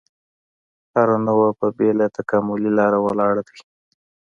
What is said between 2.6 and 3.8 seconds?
لاره ولاړ دی.